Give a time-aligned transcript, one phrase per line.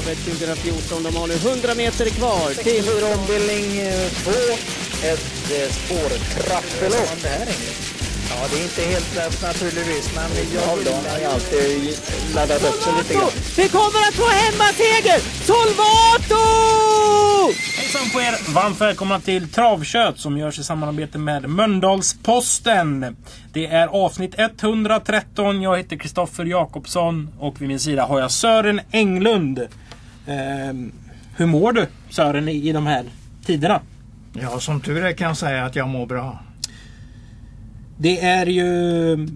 [0.00, 1.02] Travet 2014.
[1.02, 2.84] De har nu 100 meter kvar till...
[3.18, 3.70] ombildning
[4.24, 4.30] 2.
[5.06, 7.10] Ett eh, spårtrappelopp.
[8.30, 11.98] Ja, det är inte helt lätt naturligtvis, men jag har alltid
[12.34, 13.30] laddat upp sig lite grann.
[13.56, 15.20] Vi kommer att få hemmaseger!
[15.46, 16.42] Solvato!
[17.76, 18.52] Hejsan på er!
[18.54, 23.16] Varmt välkomna till Travkött som görs i samarbete med Mölndalsposten.
[23.52, 25.62] Det är avsnitt 113.
[25.62, 29.68] Jag heter Kristoffer Jakobsson och vid min sida har jag Sören Englund.
[30.26, 30.74] Eh,
[31.36, 33.04] hur mår du Sören i, i de här
[33.44, 33.80] tiderna?
[34.32, 36.38] Ja, som tur är kan jag säga att jag mår bra.
[37.98, 39.28] Det är ju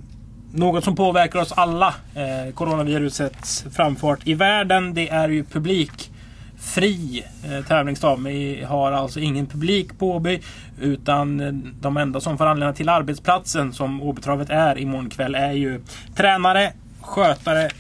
[0.52, 1.94] något som påverkar oss alla.
[2.14, 4.94] Eh, coronavirusets framfart i världen.
[4.94, 8.16] Det är ju publikfri eh, tävlingsdag.
[8.16, 10.40] Vi har alltså ingen publik på Åby.
[10.80, 15.52] Utan eh, de enda som får anlända till arbetsplatsen som Åbytravet är imorgon kväll är
[15.52, 15.80] ju
[16.14, 17.70] tränare, skötare,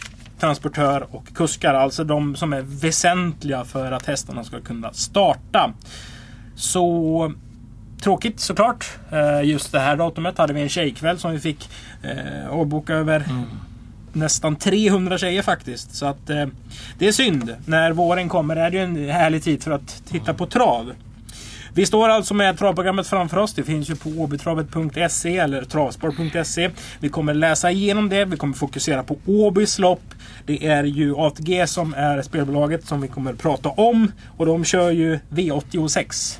[0.44, 1.74] transportör och kuskar.
[1.74, 5.72] Alltså de som är väsentliga för att hästarna ska kunna starta.
[6.54, 7.32] Så
[8.02, 8.86] tråkigt såklart.
[9.12, 11.68] Eh, Just det här datumet hade vi en tjejkväll som vi fick
[12.02, 13.24] eh, avboka över
[14.12, 15.94] nästan 300 tjejer faktiskt.
[15.94, 16.46] Så att eh,
[16.98, 17.56] det är synd.
[17.66, 20.92] När våren kommer är det ju en härlig tid för att titta på trav.
[21.76, 23.54] Vi står alltså med travprogrammet framför oss.
[23.54, 26.70] Det finns ju på åbytravet.se eller travsport.se.
[27.00, 28.24] Vi kommer läsa igenom det.
[28.24, 30.14] Vi kommer fokusera på Åbys lopp.
[30.46, 34.12] Det är ju ATG som är spelbolaget som vi kommer prata om.
[34.36, 36.38] Och de kör ju V86.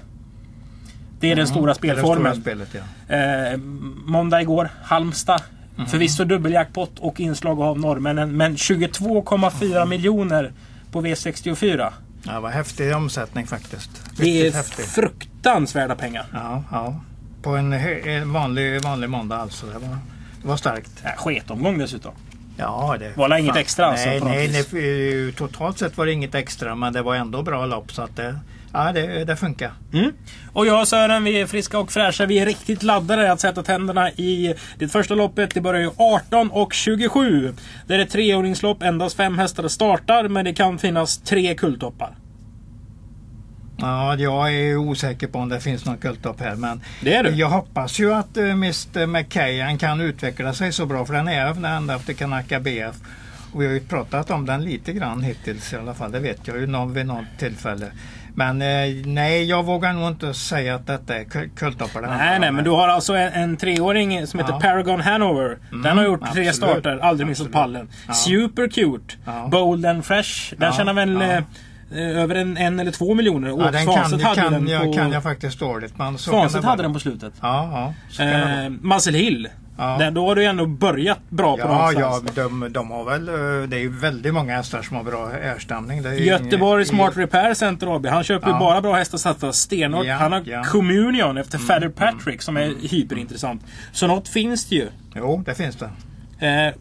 [1.20, 2.32] Det är den stora är det spelformen.
[2.32, 2.69] stora spelet,
[3.08, 3.14] ja.
[3.16, 3.56] Eh,
[4.04, 5.42] måndag igår, Halmstad.
[5.88, 8.36] Förvisso dubbeljackpot och inslag av norrmännen.
[8.36, 10.52] Men 22,4 miljoner
[10.92, 11.92] på V64.
[12.27, 13.91] Ja, vad häftig omsättning faktiskt.
[14.17, 14.84] Det Riktigt är häftig.
[14.84, 16.27] fruktansvärda pengar.
[16.33, 17.00] Ja, ja.
[17.42, 19.66] På en, vanlig, vanlig måndag alltså.
[19.66, 19.98] Det var,
[20.42, 20.91] det var starkt.
[21.05, 22.12] Äh, sketomgång dessutom.
[22.56, 26.34] Ja, det Var det inget extra alltså, Nej, nej, nej, totalt sett var det inget
[26.34, 28.38] extra men det var ändå bra lopp så att det,
[28.72, 29.72] ja, det, det funkar.
[29.92, 30.12] Mm.
[30.53, 32.27] Och jag och Sören, vi är friska och fräscha.
[32.27, 35.54] Vi är riktigt laddade att sätta tänderna i det första loppet.
[35.54, 37.54] Det börjar ju 18 och 27.
[37.87, 38.82] Det är ett treåringslopp.
[38.82, 42.16] Endast fem hästar startar, men det kan finnas tre kulltoppar.
[43.76, 47.30] Ja, jag är osäker på om det finns någon kulttopp här men Det är du.
[47.30, 51.46] jag hoppas ju att uh, Mr McKayan kan utveckla sig så bra för den är
[51.54, 52.94] den enda efter Kanaka BF.
[53.52, 56.12] Och vi har ju pratat om den lite grann hittills i alla fall.
[56.12, 57.86] Det vet jag ju någon, vid något tillfälle.
[58.36, 58.68] Men eh,
[59.06, 62.00] nej, jag vågar nog inte säga att detta är kul- kulttoppar.
[62.02, 64.60] Nej, nej, men du har alltså en, en treåring som heter Ja.
[64.60, 65.58] Paragon Hanover.
[65.82, 66.54] Den har gjort tre absolut.
[66.54, 67.88] starter, aldrig missat pallen.
[68.08, 68.14] Ja.
[68.14, 69.14] Super cute.
[69.24, 69.48] Ja.
[69.50, 70.54] Bold and Fresh.
[70.56, 71.42] Den Ja, tjänar väl ja.
[71.93, 73.53] Eh, över en, en eller två miljoner.
[73.53, 74.93] Och Ja, den kan, Svanset hade kan, den jag, på...
[74.93, 75.99] kan jag faktiskt dåligt.
[75.99, 77.33] Men så Svanset kan det hade den på slutet.
[77.41, 77.95] Ja, ja.
[78.17, 78.28] Kan.
[78.65, 79.49] Eh, Muscle Hill.
[79.78, 79.97] Ja.
[79.99, 82.34] Där, då har du ju ändå börjat bra på Ja, ja någonstans.
[82.34, 86.03] de, de har väl, eh, det är ju väldigt många hästar som har bra härstamning.
[86.03, 88.06] Ju Göteborg inget- Smart Repair Center AB.
[88.06, 88.59] Han köper ju Ja.
[88.59, 90.06] bara bra hästar satsar stenhårt.
[90.06, 90.62] Han har ja.
[90.65, 93.62] Communion efter Fader Patrick som är hyperintressant.
[93.93, 94.89] Så något finns det ju.
[95.15, 95.91] Jo, det finns det.
[96.47, 96.75] Eh,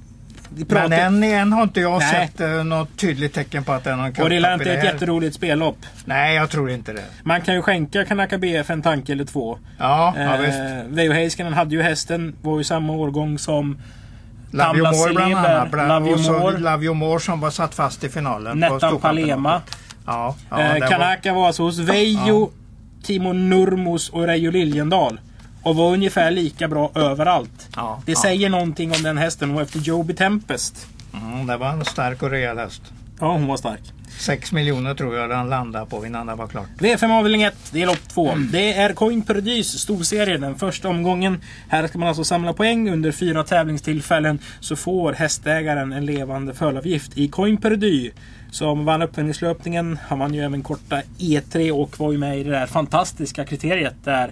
[0.69, 2.29] pratar- Men än, än har inte jag Nej.
[2.37, 4.53] sett uh, något tydligt tecken på att det är någon Och det är kulltopp i
[4.53, 5.77] inte ett jätteroligt spellopp.
[6.05, 7.03] Nej, jag tror inte det.
[7.23, 9.57] Man kan ju skänka Kanaka BF en tanke eller två.
[9.77, 10.59] Ja, ja visst.
[10.59, 13.77] Eh, Veijo Heiskanen hade ju hästen, var ju samma årgång som
[14.51, 15.71] Love You More bland annat.
[15.71, 16.57] Love You More.
[16.57, 18.59] Love You More som var satt fast i finalen.
[18.59, 18.99] Nettan.
[18.99, 19.61] Palema.
[20.05, 22.51] Ja, ja eh, det var- Kanaka var alltså hos Veijo,
[23.03, 25.19] Timo Nurmos och Reijo Liljendal.
[25.63, 27.69] Och var ungefär lika bra överallt.
[27.75, 28.19] Ja, Det ja.
[28.21, 30.87] säger någonting om den hästen och efter Joby Tempest.
[31.13, 32.81] Mm, det var en stark och rejäl häst.
[33.19, 33.81] Ja, hon var stark.
[34.19, 36.67] 6 miljoner tror jag den landade på innan det var klart.
[36.79, 38.33] V5 avdelning 1, det är lopp 2.
[38.51, 41.41] Det är Coin Perdys storserie, den första omgången.
[41.69, 44.39] Här ska man alltså samla poäng under fyra tävlingstillfällen.
[44.59, 48.11] Så får hästägaren en levande fölavgift i Coin Perdy.
[48.51, 49.99] Som vann uppföljningslöpningen.
[50.07, 53.95] Han vann ju även korta E3 och var ju med i det där fantastiska kriteriet
[54.03, 54.31] där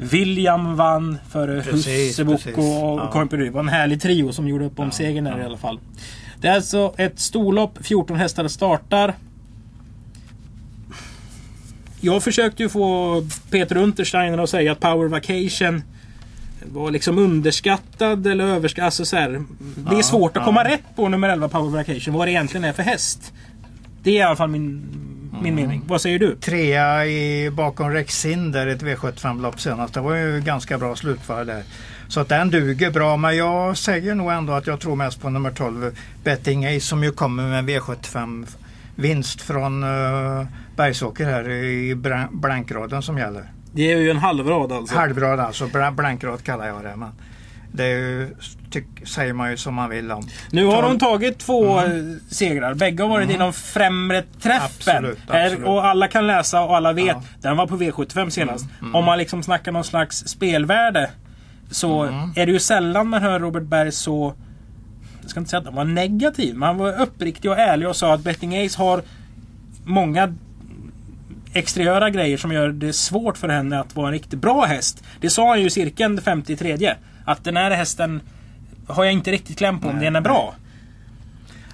[0.00, 3.26] William vann före Husseboko och Ja.
[3.30, 3.44] Perdy.
[3.44, 5.80] Det var en härlig trio som gjorde upp om segern där i alla fall.
[6.40, 9.14] Det är alltså ett storlopp, 14 hästar startar.
[12.00, 15.82] Jag försökte ju få Peter Untersteiner att säga att Power Vacation
[16.72, 18.84] var liksom underskattad eller överskattad.
[18.84, 19.28] Alltså så här,
[19.76, 20.44] det är Ja, svårt att ja.
[20.44, 22.14] komma rätt på nummer 11 Power Vacation.
[22.14, 23.32] Vad det egentligen är för häst.
[24.02, 24.82] Det är i alla fall min,
[25.42, 25.82] min mening.
[25.86, 26.36] Vad säger du?
[26.36, 29.94] Trea i, bakom Rexinder, ett V75-lopp senast.
[29.94, 31.62] Det var ju ganska bra slutfall där.
[32.08, 33.16] Så att den duger bra.
[33.16, 37.04] Men jag säger nog ändå att jag tror mest på nummer 12 Betting Ace som
[37.04, 38.46] ju kommer med en V75
[38.94, 40.46] vinst från uh,
[40.76, 41.94] Bergsåker här i
[42.30, 43.44] blankraden som gäller.
[43.72, 44.96] Det är ju en halvrad alltså.
[44.96, 46.96] Halvrad alltså, blankrad kallar jag det.
[46.96, 47.08] Men
[47.72, 48.34] Det ju,
[48.70, 50.28] tyck, säger man ju som man vill om.
[50.50, 51.90] Nu har de tagit två eh,
[52.30, 52.74] segrar.
[52.74, 54.62] Bägge har varit inom främre träffen.
[54.64, 55.66] Absolut, Här- absolut.
[55.68, 57.06] Och alla kan läsa och alla vet.
[57.06, 57.22] Ja.
[57.40, 58.66] Den var på V75 senast.
[58.94, 61.10] Om man liksom snackar någon slags spelvärde.
[61.70, 62.04] Så
[62.36, 64.34] är det ju sällan man hör Robert Berg så...
[65.22, 66.54] Jag ska inte säga att han var negativ.
[66.56, 69.02] Men han var uppriktig och ärlig och sa att Betting Ace har
[69.84, 70.34] många
[71.52, 75.04] exteriöra grejer som gör det svårt för henne att vara en riktigt bra häst.
[75.20, 76.94] Det sa han ju i cirkeln 53.
[77.30, 78.20] Att den här hästen
[78.88, 80.54] har jag inte riktigt kläm på om Nej, den är bra.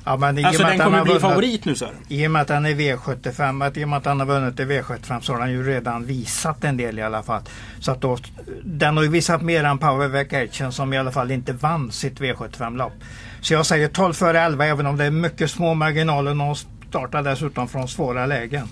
[0.05, 1.87] Ja, men Alltså den kommer bli vunnit- favorit nu så.
[2.09, 4.61] I och med att han är V75, att i och med att han har vunnit
[4.61, 7.43] i V75 så har han ju redan visat en del i alla fall.
[7.81, 8.19] Så att då,
[8.65, 12.21] den har ju visat mer än Power Vacation som i alla fall inte vann sitt
[12.21, 12.93] V75-lopp.
[13.41, 16.55] Så jag säger 12 före 11 även om det är mycket små marginaler och de
[16.89, 18.69] startar dessutom från svåra lägen.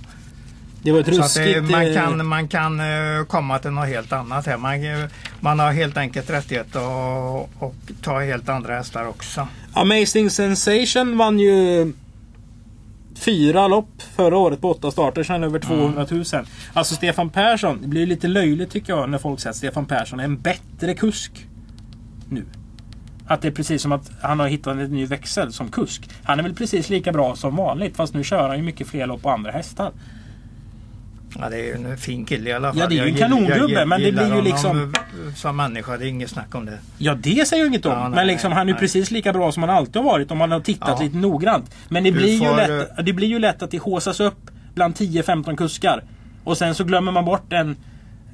[0.84, 1.70] Det var ett Så att det, ruskigt...
[1.70, 4.56] man eh, kan, man kan eh, komma till något helt annat här.
[4.56, 5.08] Man, eh,
[5.40, 9.48] man har helt enkelt rättighet att och ta helt andra hästar också.
[9.72, 11.92] Amazing Sensation vann ju
[13.14, 16.24] fyra lopp förra året på åtta starter, sen över 200 000.
[16.72, 20.20] Alltså Stefan Persson, det blir lite löjligt tycker jag när folk säger att Stefan Persson
[20.20, 21.46] är en bättre kusk
[22.28, 22.44] nu.
[23.26, 26.10] Att det är precis som att han har hittat en ny växel som kusk.
[26.22, 29.06] Han är väl precis lika bra som vanligt fast nu kör han ju mycket fler
[29.06, 29.92] lopp på andra hästar.
[31.40, 32.78] Ja, det är ju en fin kille i alla fall.
[32.80, 34.92] Ja, det är ju en kanongubbe, men det blir ju liksom-
[35.36, 36.78] Som människa, det är inget snack om det.
[36.98, 37.92] Ja, det säger jag inget om.
[37.92, 40.30] Ja, nej, men liksom, han är ju precis lika bra som han alltid har varit
[40.30, 41.02] om man har tittat Ja.
[41.04, 41.70] lite noggrant.
[41.88, 44.50] Men det Du blir, ju får, lätt, det blir ju lätt att det håsas upp
[44.74, 46.02] bland 10-15 kuskar.
[46.44, 47.76] Och sen så glömmer man bort en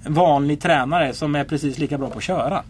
[0.06, 2.62] vanlig tränare som är precis lika bra på att köra.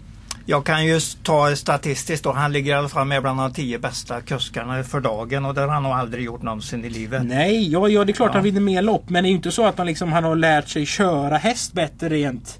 [0.46, 2.32] Jag kan ju ta statistiskt då.
[2.32, 5.60] Han ligger i alla fall med bland de tio bästa kuskarna för dagen och det
[5.60, 7.22] har han nog aldrig gjort någonsin i livet.
[7.24, 8.34] Nej, ja, ja det är klart Ja.
[8.34, 9.08] han vinner mer lopp.
[9.10, 11.72] Men det är ju inte så att han, liksom, han har lärt sig köra häst
[11.72, 12.58] bättre rent.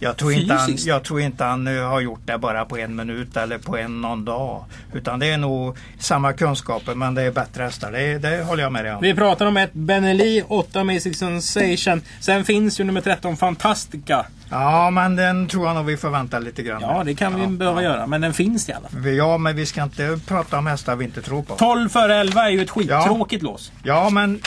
[0.00, 2.96] Jag tror, inte han, jag tror inte han eh, har gjort det bara på en
[2.96, 4.64] minut eller på en någon dag.
[4.92, 7.92] Utan det är nog samma kunskaper men det är bättre hästar.
[7.92, 9.02] Det, det håller jag med dig om.
[9.02, 12.02] Vi pratar om ett Benelli, 8 Amazing Sensation.
[12.20, 14.26] Sen finns ju nummer 13 Fantastica.
[14.50, 17.42] Ja men den tror jag nog vi får vänta lite grann Ja, det kan vi
[17.42, 17.88] Ja, behöva ja.
[17.90, 18.06] göra.
[18.06, 19.06] Men den finns i alla fall.
[19.06, 21.54] Ja men vi ska inte prata om hästar vi inte tror på.
[21.56, 23.72] 12 före 11 är ju ett skittråkigt lås.
[23.82, 24.40] Ja, men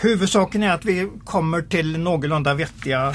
[0.00, 3.14] huvudsaken är att vi kommer till någorlunda vettiga,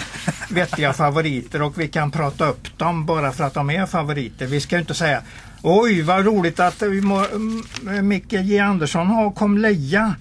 [0.50, 4.46] vettiga favoriter och vi kan prata upp dem bara för att de är favoriter.
[4.46, 5.22] Vi ska ju inte säga
[5.64, 10.16] Oj, vad roligt att må, mm, Micke J Andersson har kom leja.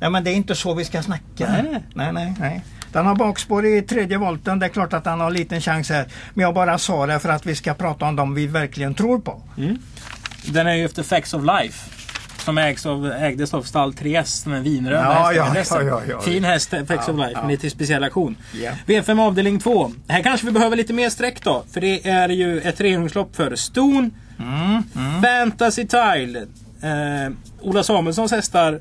[0.00, 1.22] Nej, men det är inte så vi ska snacka.
[1.38, 1.82] Nej.
[1.94, 2.34] nej, nej.
[2.38, 2.64] nej.
[2.92, 4.58] Den har bakspår i tredje volten.
[4.58, 6.06] Det är klart att han har en liten chans här.
[6.34, 9.18] Men jag bara sa det för att vi ska prata om dem vi verkligen tror
[9.18, 9.42] på.
[10.46, 11.93] Den är ju efter Facts of Life.
[12.38, 16.20] Som ägs av, ägdes av stall 3S, den vinröda Ja, hästen ja, ja, ja.
[16.20, 18.36] Fin häst, Facts of Life, men till speciell auktion.
[18.52, 18.70] Ja.
[18.86, 19.90] V5 avdelning 2.
[20.08, 21.64] Här kanske vi behöver lite mer streck då.
[21.72, 24.10] För det är ju ett trehjulslopp för Ston.
[24.38, 24.82] Mm,
[25.22, 26.46] Fantasy Tile.
[26.82, 28.80] Eh, Ola Samuelssons hästar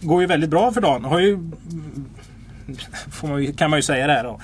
[0.00, 1.04] går ju väldigt bra för dagen.
[1.04, 1.38] Har ju,
[3.22, 4.38] man, kan man ju säga det här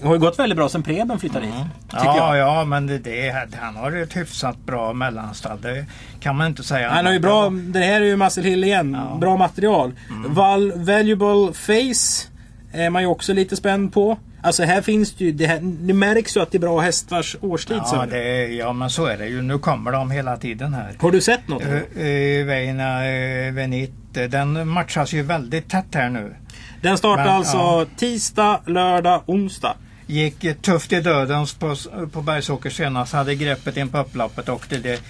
[0.00, 0.06] då.
[0.06, 1.54] Har ju gått väldigt bra sen Preben flyttade dit.
[1.90, 2.48] Tycker Ja, jag.
[2.48, 5.60] ja, men det, det, han har ett hyfsat bra mellanstall.
[5.60, 5.86] Det
[6.20, 6.90] kan man inte säga.
[6.90, 8.96] Han har ju bra, det här är ju Muscle Hill igen.
[9.10, 9.16] Ja.
[9.18, 9.92] Bra material.
[10.26, 12.28] Val, valuable Face
[12.72, 14.18] är man ju också lite spänd på.
[14.42, 17.36] Alltså här finns det ju, det, här, det märks ju att det är bra hästars
[17.40, 17.80] årstid.
[17.92, 19.42] Ja, det, ja, men så är det ju.
[19.42, 20.96] Nu kommer de hela tiden här.
[20.98, 21.62] Har du sett något?
[21.62, 26.34] Uh, uh, Veina uh, Venit, eh, den matchas ju väldigt tätt här nu.
[26.82, 27.86] Den startar men, alltså ja.
[27.96, 29.76] tisdag, lördag, onsdag.
[30.10, 31.76] Gick tufft i dödens på,
[32.12, 33.12] på Bergsåker senast.
[33.12, 35.00] Hade greppet in på upploppet och åkte det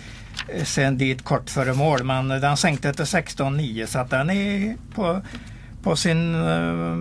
[0.49, 2.05] eh, sen dit kort före mål.
[2.05, 5.23] Men den sänkte till 16-9 så att den är på,
[5.83, 6.97] på sin eh,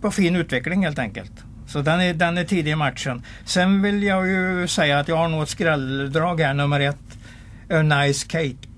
[0.00, 1.32] på fin utveckling helt enkelt.
[1.66, 3.22] Så den är, den är tidig i matchen.
[3.44, 7.18] Sen vill jag ju säga att jag har nog ett skrälldrag här, nummer ett.
[7.70, 8.70] A Nice Cake.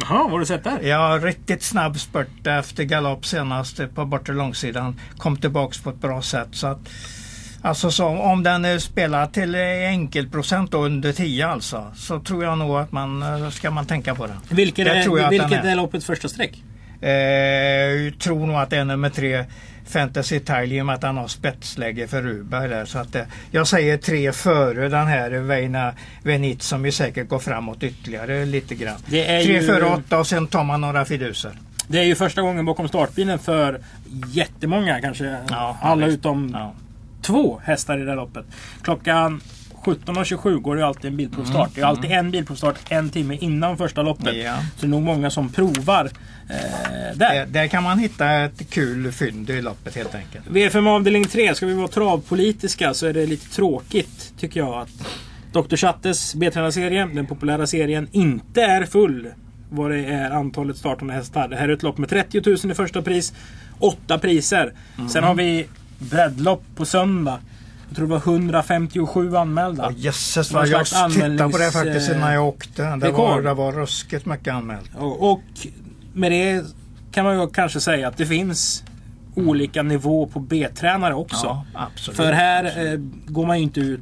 [0.00, 0.80] Jaha, vad har du sett där?
[0.82, 5.00] Ja, riktigt snabb spurt efter galopp senast på bortre långsidan.
[5.18, 6.48] Kom tillbaks på ett bra sätt.
[6.52, 6.88] Så att,
[7.62, 11.86] alltså så, om den är spelad till enkelprocent då under 10 alltså.
[11.96, 14.34] Så tror jag nog att man eh, ska man tänka på det.
[14.48, 15.70] Vilket, Det är, vilket är.
[15.70, 16.62] är loppets första streck?
[17.02, 19.44] Eh, tror nog att det är nummer tre
[19.86, 22.84] Fantasy Tile i och med att han har spetsläge för Ruberg där.
[22.84, 27.38] Så att, eh, jag säger tre före den här Veina Venit som ju säkert går
[27.38, 28.96] framåt ytterligare lite grann.
[29.08, 31.52] Tre ju- före åtta och sen tar man några fiduser.
[31.88, 33.80] Det är ju första gången bakom startbilen för
[34.32, 35.36] jättemånga kanske.
[35.50, 36.18] Ja, alla visst.
[36.18, 36.74] utom Ja.
[37.30, 38.44] Två hästar i det här loppet.
[38.82, 39.40] Klockan
[39.84, 41.70] 17.27 går det alltid en bilprovstart.
[41.74, 44.28] Det är alltid en bilprovstart en timme innan första loppet.
[44.28, 44.56] Mm, Ja.
[44.56, 46.56] Så det är nog många som provar eh,
[47.14, 47.14] där.
[47.14, 50.46] Där, där kan man hitta ett kul fynd i loppet helt enkelt.
[50.46, 54.90] V5 avdelning 3, ska vi vara travpolitiska så är det lite tråkigt tycker jag att
[55.52, 55.76] Dr.
[55.76, 59.28] Chattes B-tränarserie, den populära serien, inte är full
[59.70, 61.48] vad det är antalet startande hästar.
[61.48, 63.32] Det här är ett lopp med 30 000 i första pris.
[63.78, 64.72] Åtta priser.
[65.10, 65.66] Sen har vi
[66.00, 67.38] breddlopp på söndag.
[67.88, 69.82] Jag tror det var 157 anmälda.
[69.84, 72.82] Ja, jösses vad jag slags tittade på det anmälnings- faktiskt innan jag åkte.
[72.96, 74.90] Det var, det var ruskigt mycket anmält.
[74.98, 75.40] Och, och
[76.12, 76.64] med det
[77.12, 78.84] kan man ju kanske säga att det finns
[79.34, 81.46] olika nivå på B-tränare också.
[81.46, 82.16] Ja, absolut.
[82.16, 84.00] För här eh, går man ju inte ut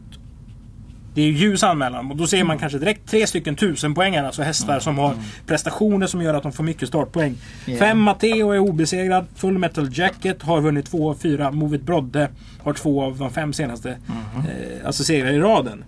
[1.18, 4.42] det är ju ljus anmälan och då ser man kanske direkt tre stycken tusenpoängare, alltså
[4.42, 5.14] hästar som har
[5.46, 7.34] prestationer som gör att de får mycket startpoäng.
[7.66, 7.76] Ja.
[7.76, 9.26] Fem Matteo är obesegrad.
[9.34, 11.50] Full Metal Jacket har vunnit två av fyra.
[11.50, 12.28] Movit Brodde
[12.62, 15.84] har två av de fem senaste eh, alltså segrar i raden.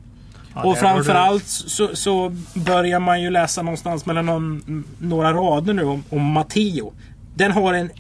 [0.55, 5.85] Ja, och framförallt så, så börjar man ju läsa någonstans mellan någon, några rader nu
[5.85, 6.93] om, om Matteo.
[7.35, 7.91] Den har en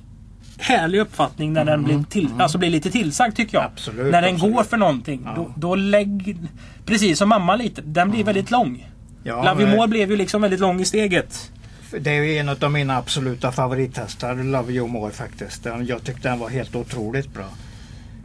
[0.60, 3.62] härlig uppfattning när den blir, till, alltså blir lite tillsagd tycker jag.
[3.62, 4.54] Mm, Absolut, när den absolut.
[4.54, 5.28] går för någonting.
[5.36, 6.36] Då, då lägg...
[6.86, 7.82] Precis som mamma lite.
[7.82, 8.88] Den blir väldigt lång.
[9.22, 11.50] Ja, You men- blev ju liksom väldigt lång i steget.
[12.00, 15.66] Det är en av mina absoluta favorithästar, Love You More faktiskt.
[15.88, 17.44] Jag tyckte den var helt otroligt bra.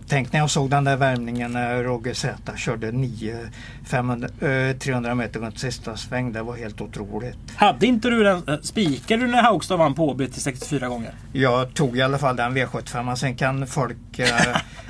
[0.07, 3.37] Tänk när jag såg den där värmningen när Roger Z körde 9,
[3.85, 6.33] 500, eh, 300 meter runt sista sväng.
[6.33, 7.37] Det var helt otroligt.
[7.55, 8.43] Hade inte du den...
[8.47, 11.13] äh, Spikade du när Haugstad vann på Åby till 64 gånger?
[11.33, 14.27] Jag tog i alla fall den V75 sen kan folk eh,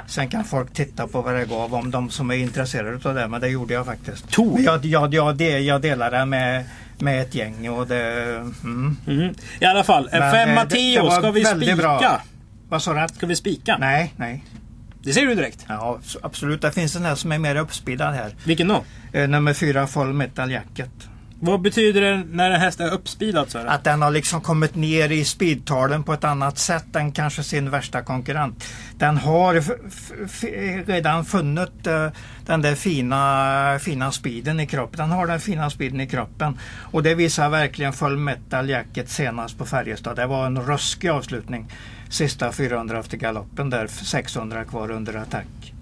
[0.07, 3.27] Sen kan folk titta på vad det gav om de som är intresserade av det.
[3.27, 4.29] Men det gjorde jag faktiskt.
[4.31, 4.59] Tog?
[4.59, 6.63] Jag, jag, jag, det, jag delade med,
[6.99, 8.35] med ett gäng och det...
[8.63, 8.97] Mm.
[9.07, 9.33] Mm.
[9.59, 11.11] I alla fall, en Men, fem eh, det- Matteo.
[11.11, 11.75] Ska vi spika?
[11.75, 12.21] bra.
[12.69, 13.07] Vad sa du?
[13.13, 13.77] Ska vi spika?
[13.79, 14.43] Nej, nej.
[15.05, 15.65] Det ser du direkt.
[15.67, 16.61] Ja, absolut.
[16.61, 18.35] Det finns en här som är mer uppspeedad här.
[18.43, 18.83] Vilken då?
[19.13, 20.91] Eh, nummer fyra, Full Metal Jacket.
[21.39, 23.49] Vad betyder det när en häst är uppspeedad?
[23.49, 23.57] Så?
[23.57, 27.69] Att den har liksom kommit ner i speedtalen på ett annat sätt än kanske sin
[27.69, 28.63] värsta konkurrent.
[28.97, 29.63] Den har
[30.85, 32.07] redan funnit eh,
[32.45, 34.97] den där fina, fina speeden i kroppen.
[34.97, 36.59] Den har den fina speeden i kroppen.
[36.91, 40.15] Och det visar verkligen Full Metal Jacket senast på Färjestad.
[40.15, 41.71] Det var en ruskig avslutning.
[42.09, 45.73] Sista 400 efter galoppen där, 600 kvar under attack.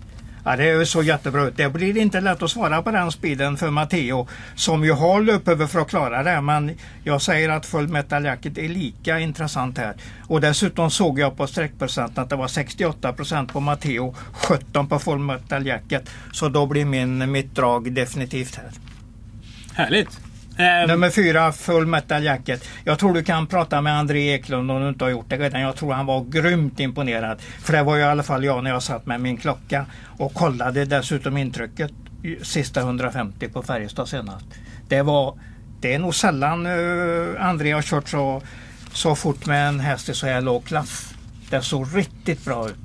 [0.45, 1.57] Ja, det är så jättebra ut.
[1.57, 5.67] Det blir inte lätt att svara på den speeden för Matteo som ju har löpöver
[5.67, 6.41] för att klara det.
[6.41, 6.71] Men
[7.03, 9.95] jag säger att Full Metal Jacket är lika intressant här.
[10.27, 14.99] Och dessutom såg jag på sträckprocenten att det var 68 procent på Matteo, 17 på
[14.99, 16.09] Full Metal Jacket.
[16.31, 18.71] Så då blir min, mitt drag definitivt här.
[19.73, 20.19] Härligt.
[20.57, 22.69] Eh, Nummer fyra, Full Metal Jacket.
[22.83, 25.61] Jag tror du kan prata med André Eklund om du inte har gjort det redan.
[25.61, 27.41] Jag tror han var grymt imponerad.
[27.41, 29.85] För det var ju i alla fall jag när jag satt med min klocka
[30.17, 31.91] och kollade dessutom intrycket
[32.41, 34.45] sista 150 på Färjestad senast.
[34.87, 35.39] Det var,
[35.79, 38.41] det är nog sällan uh, André har kört så,
[38.93, 41.13] så fort med en häst i så här låg klass.
[41.49, 42.75] Det såg riktigt bra ut.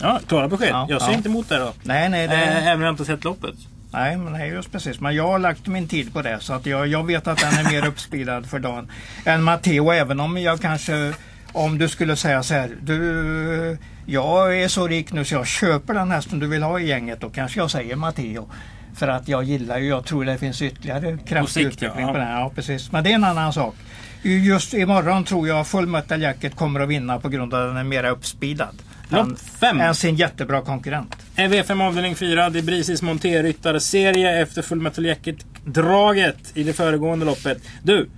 [0.00, 0.68] ja, klara besked.
[0.70, 1.16] Ja, jag ser ja.
[1.16, 1.72] inte emot det då.
[1.82, 3.54] Nej, nej, det, Eh, även om jag inte sett loppet.
[3.90, 5.00] Nej, men nej, just precis.
[5.00, 7.66] Men jag har lagt min tid på det så att jag, jag vet att den
[7.66, 8.90] är mer uppspeedad för dagen
[9.24, 9.90] än Matteo.
[9.90, 11.14] Även om jag kanske,
[11.52, 15.94] om du skulle säga så här, du, jag är så rik nu så jag köper
[15.94, 17.20] den hästen du vill ha i gänget.
[17.20, 18.50] Då kanske jag säger Matteo.
[18.94, 22.12] För att jag gillar ju, jag tror det finns ytterligare kraftig sikt, utveckling ja.
[22.12, 22.30] på den.
[22.30, 22.92] Ja, precis.
[22.92, 23.74] Men det är en annan sak.
[24.22, 27.76] Just imorgon tror jag Full Metal Jacket kommer att vinna på grund av att den
[27.76, 28.82] är mera uppspeedad.
[29.08, 29.80] Lopp än- fem.
[29.80, 31.16] Än sin jättebra konkurrent.
[31.36, 32.50] En V5 avdelning 4.
[32.50, 37.62] Det är Brisis monterryttarserie efter Full Metal Jacket-draget i det föregående loppet.
[37.82, 38.08] Du!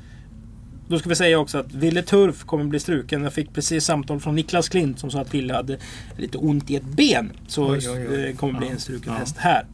[0.88, 3.22] Då ska vi säga också att Ville Turf kommer bli struken.
[3.22, 5.76] Jag fick precis samtal från Niklas Klint som sa att Ville hade
[6.16, 7.32] lite ont i ett ben.
[7.46, 8.28] Så Oj, oj, oj.
[8.30, 9.18] eh, kommer bli en struken ja.
[9.18, 9.64] häst här.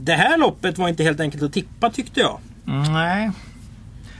[0.00, 2.38] Det här loppet var inte helt enkelt att tippa tyckte jag.
[2.64, 3.30] Nej.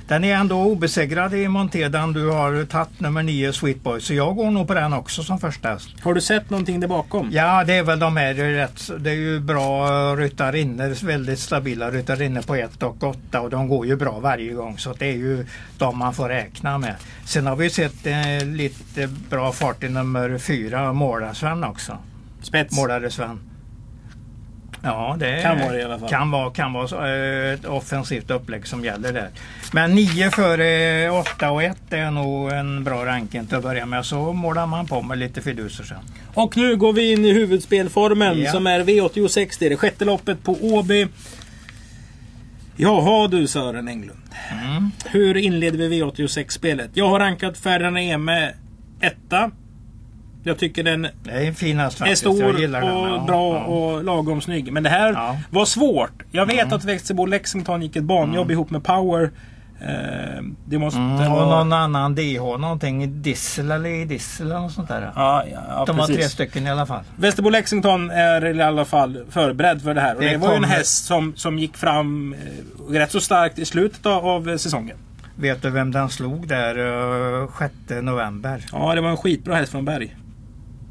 [0.09, 2.13] Den är ändå obesegrad i Montedan.
[2.13, 4.01] Du har tagit nummer 9 Sweet Boy.
[4.01, 5.89] Så jag går nog på den också som första häst.
[6.03, 7.29] Har du sett någonting där bakom?
[7.33, 8.35] Ja, det är väl de här.
[8.35, 11.07] Det är, rätt, det är ju bra ryttarinnor.
[11.07, 13.41] Väldigt stabila ryttarinnor på 1 och 8.
[13.41, 14.79] Och de går ju bra varje gång.
[14.79, 15.47] Så det är ju
[15.79, 16.95] de man får räkna med.
[17.25, 21.99] Sen har vi sett eh, lite bra fart i nummer 4, Målarsven också.
[22.43, 22.77] Spets.
[22.77, 23.48] Målare Sven.
[24.89, 26.09] Ja, det Kan vara det i alla fall.
[26.09, 27.17] Kan vara, kan vara
[27.49, 29.29] eh, ett offensivt upplägg som gäller där.
[29.73, 34.05] Men 9 före 8 och 1 är nog en bra ranking till att börja med.
[34.05, 35.99] Så målar man på med lite fiduser sen.
[36.35, 38.53] Och nu går vi in i huvudspelformen Ja.
[38.53, 39.57] som är V86.
[39.59, 41.07] Det är det sjätte loppet på Åby.
[42.77, 44.21] Jaha du Sören Englund.
[44.53, 44.91] Mm.
[45.07, 46.91] Hur inleder vi V86-spelet?
[46.95, 48.53] Jag har rankat Ferran Eme
[49.01, 49.51] etta.
[50.49, 53.65] Jag tycker den är en fin häst är stor och Ja, bra ja.
[53.65, 54.73] och lagom snygg.
[54.73, 55.37] Men det här Ja.
[55.51, 56.23] var svårt.
[56.31, 59.31] Jag vet att Växjö Lexington gick ett banjobb ihop med Power.
[59.81, 64.89] Eh, det måste Mm, och någon annan DH, någonting Dissel eller Dissel eller något sånt
[64.89, 65.13] där.
[65.15, 66.33] Ja, ja, De har tre precis.
[66.33, 67.03] stycken i alla fall.
[67.17, 70.15] Västerbo Lexington är i alla fall förberedd för det här.
[70.15, 72.33] Det, Det var ju en häst som, som gick fram
[72.89, 74.97] eh, rätt så starkt i slutet av, av säsongen.
[75.37, 78.65] Vet du vem den slog där uh, 6 november?
[78.73, 80.17] Ja, det var en skitbra häst från Berg.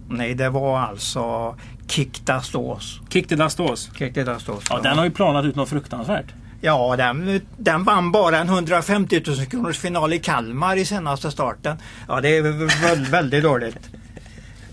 [0.10, 1.56] Nej, det var alltså.
[1.88, 3.00] Kick till Dastos.
[3.98, 4.64] Kiktastos.
[4.70, 6.26] Ja, den har ju planat ut något fruktansvärt.
[6.62, 11.78] Ja, den, den vann bara en 150 000 kronors final i Kalmar i senaste starten.
[12.08, 13.78] Ja, det är vä- väldigt dåligt.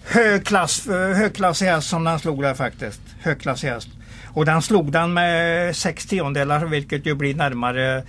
[0.04, 3.00] Högklass, högklassig häst som den slog där faktiskt.
[3.20, 3.88] Högklassig häst.
[4.26, 8.02] Och den slog den med 6 tiondelar vilket ju blir närmare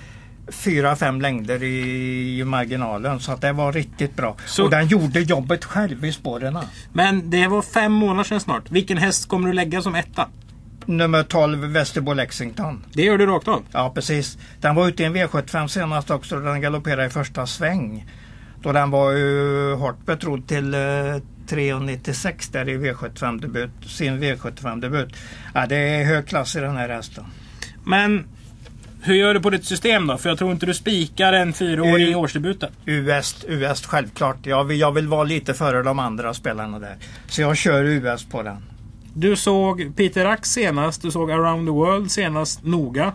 [0.48, 3.20] 4-5 längder i, i marginalen.
[3.20, 4.36] Så att det var riktigt bra.
[4.46, 6.58] Så- Och den gjorde jobbet själv i spåren.
[6.94, 8.72] Men det var fem månader sedan snart.
[8.72, 10.28] Vilken häst kommer du lägga som etta?
[10.86, 12.84] Nummer 12 Västerbo Lexington.
[12.94, 13.64] Det gör du rakt av.
[13.72, 14.38] Ja precis.
[14.62, 16.40] Den var ute i en V75 senast också.
[16.40, 18.06] Den galopperade i första sväng.
[18.62, 20.78] Då den var ju hårt betrodd till eh,
[21.48, 23.72] 3,96 där i V75-debut.
[23.88, 25.16] Sin V75-debut.
[25.54, 27.24] Ja, det är hög klass i den här hästen.
[27.86, 28.24] Men
[29.06, 30.18] hur gör du på ditt system då?
[30.18, 32.70] För jag tror inte du spikar en fyraårig i årsdebuten.
[32.86, 34.38] US, US självklart.
[34.44, 36.96] Jag vill, jag vill vara lite före de andra spelarna där.
[37.28, 38.58] Så jag kör US på den.
[39.14, 41.02] Du såg Peter Ax senast.
[41.02, 43.14] Du såg Around the World senast noga.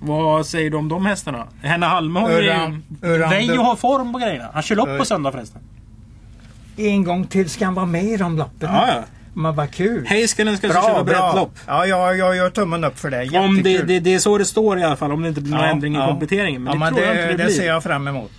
[0.00, 1.46] Vad säger du om de hästarna?
[1.62, 2.50] Henna Halme har ju...
[3.56, 4.48] Har form på grejerna.
[4.54, 5.60] Han kör lopp på söndag förresten.
[6.76, 8.70] En gång till ska han vara med i de loppen.
[8.72, 9.04] Ja, ja.
[9.34, 10.06] Men vad kul.
[10.06, 11.58] Heiskanen ska köra brett lopp.
[11.66, 13.38] Ja, jag, jag gör tummen upp för det.
[13.38, 13.86] Om det, Jättekul.
[13.88, 15.12] det, det är så det står i alla fall.
[15.12, 16.06] Om det inte blir någon Ja, ändring i ja.
[16.06, 16.62] kompletteringen.
[16.62, 18.30] Men ja, det men tror jag det, inte det, det ser jag fram emot.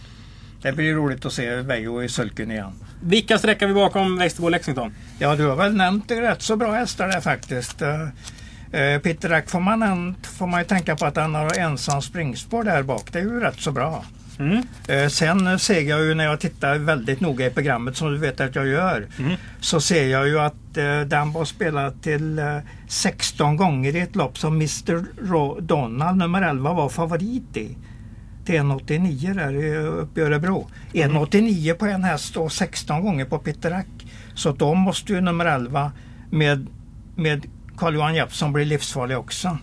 [0.62, 2.72] Det blir roligt att se Veijo i sulken igen.
[3.04, 4.94] Vilka sträckar vi bakom Västerbo Lexington?
[5.20, 7.82] Ja, du har väl nämnt rätt så bra hästar där faktiskt.
[7.82, 7.88] Uh,
[9.04, 12.64] Peter Rack får man, en- får man ju tänka på att han har ensam springspår
[12.64, 13.10] där bak.
[13.12, 14.06] Det är ju rätt så bra.
[14.40, 14.64] Mm.
[14.88, 18.40] Eh, sen ser jag ju när jag tittar väldigt noga i programmet som du vet
[18.42, 19.08] att jag gör.
[19.20, 19.34] Mm.
[19.60, 24.16] Så ser jag ju att uh, den var spelad till eh, 16 gånger i ett
[24.16, 25.06] lopp som Mr.
[25.22, 27.78] Ro- Donald nummer 11 var favorit i.
[28.46, 30.68] Till 1,89 där uppe i Örebro.
[30.94, 33.88] 1,89 på en häst och 16 gånger på Peter Rack.
[34.36, 35.92] Så då måste ju nummer 11
[36.32, 36.68] med,
[37.16, 37.46] med
[37.78, 39.58] Carl-Johan Jeppsson bli livsfarlig också.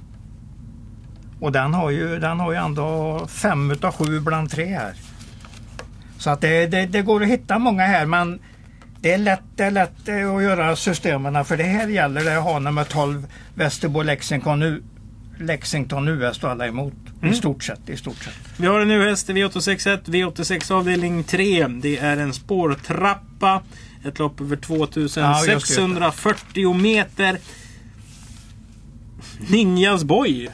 [1.41, 4.95] Och den har ju, den har ju ändå fem utav sju bland tre här.
[6.19, 8.39] Så att det, det, det går att hitta många här men
[9.01, 12.39] det är lätt, det är lätt eh, att göra systemen för det här gäller det
[12.39, 14.83] att ha nummer 12 Västerbo Lexington, U-
[15.39, 16.93] Lexington US då alla emot.
[17.23, 17.89] I stort sett.
[17.89, 18.35] I stort sett.
[18.57, 21.67] Vi har en U-häst i V861, V86 avdelning 3.
[21.69, 23.63] Det är en spårtrappa.
[24.05, 25.75] Ett lopp över Ja, just det, just det.
[25.75, 27.39] 2640 meter.
[29.49, 30.49] Ninjas Boy.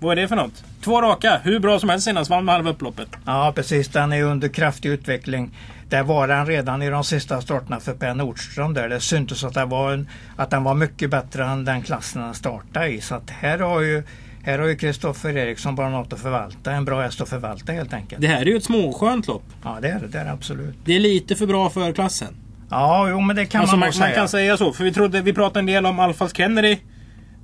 [0.00, 0.64] Vad är det för något?
[0.80, 2.30] Två raka, hur bra som helst senast.
[2.30, 3.08] Vann halva upploppet.
[3.26, 5.50] Ja precis, den är under kraftig utveckling.
[5.88, 8.88] Där var den redan i de sista starterna för Per Nordström där.
[8.88, 12.34] Det syntes att, det var en, att den var mycket bättre än den klassen den
[12.34, 13.00] startade i.
[13.00, 14.02] Så att här har ju
[14.42, 16.72] här har ju Kristoffer Eriksson bara något att förvalta.
[16.72, 18.20] En bra häst att förvalta helt enkelt.
[18.20, 19.44] Det här är ju ett småskönt lopp.
[19.64, 20.76] Ja det är det, det är det absolut.
[20.84, 22.36] Det är lite för bra för klassen.
[22.70, 24.16] Ja, jo men det kan Alltså man man, nog man säga.
[24.16, 24.72] kan säga så.
[24.72, 26.76] För vi, trodde, vi pratade en del om Alfas Kennedy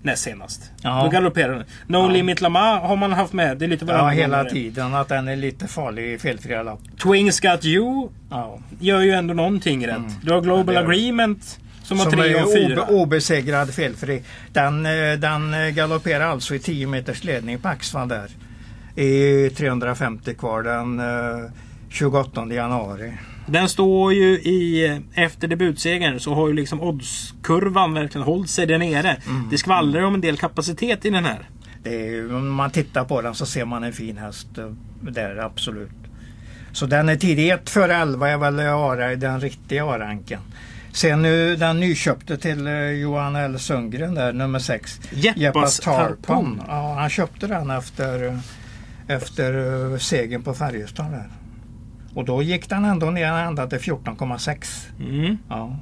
[0.04, 0.70] näst senast.
[0.82, 1.02] Ja.
[1.04, 1.64] Då galopperade den.
[1.86, 2.08] No Ja.
[2.08, 3.58] Limit Lama har man haft med.
[3.58, 6.80] Det är lite Ja, hela tiden att den är lite farlig i felfria lopp.
[7.02, 8.58] Twings Got You Ja.
[8.80, 10.02] gör ju ändå någonting rätt.
[10.22, 10.80] Du har Global Ja.
[10.80, 12.82] Agreement som Som är fyra.
[12.82, 14.22] obe, obesegrad felfri.
[14.52, 18.30] Den, eh, den eh, galopperar alltså i 10 meters ledning på Axvall där.
[18.96, 21.50] I 350 kvar den eh,
[21.94, 23.12] 28 januari.
[23.46, 25.00] Den står ju i...
[25.14, 29.16] Efter debutsegern så har ju liksom oddskurvan verkligen hållit sig där nere.
[29.26, 29.48] Mm.
[29.50, 31.48] Det skvallrar om en del kapacitet i den här.
[31.84, 34.66] Är, om man tittar på den så ser man en fin häst eh,
[35.00, 35.90] där absolut.
[36.72, 37.48] Så den är tidig.
[37.48, 40.40] 1 före 11 är väl Ara, den riktiga Aranken.
[40.92, 45.00] Sen nu den nyköpte till eh, Johan L Sundgren där, nummer 6.
[45.36, 46.62] Jeppas Tarpon.
[46.68, 48.38] Ja, han köpte den efter, eh,
[49.06, 51.28] efter segern på Färjestad där.
[52.14, 54.86] Och då gick den ändå ner ända till 14,6.
[55.00, 55.38] Mm.
[55.48, 55.76] Ja.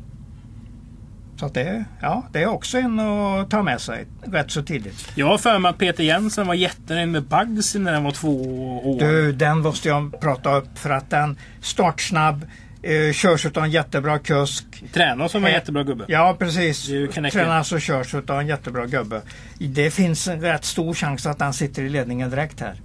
[1.36, 5.12] Så det, ja, det är också en att ta med sig rätt så tidigt.
[5.14, 8.42] Jag har för mig att Peter Jensen var jättenöjd med Bugsy när den var två
[8.90, 8.98] år.
[8.98, 12.46] Du, den måste jag prata upp för att den startsnabb,
[12.82, 14.64] eh, körs av en jättebra kusk.
[14.92, 16.04] Tränar som en Eh, jättebra gubbe.
[16.08, 16.86] Ja precis.
[17.32, 19.22] Tränas och körs av en jättebra gubbe.
[19.58, 22.80] Det finns en rätt stor chans att den sitter i ledningen direkt här.